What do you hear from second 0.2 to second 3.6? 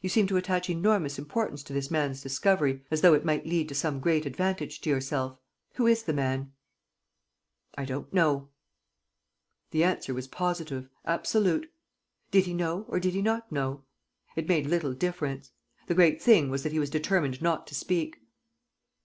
to attach enormous importance to this man's discovery, as though it might